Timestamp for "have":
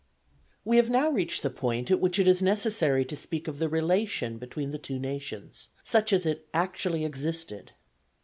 0.77-0.89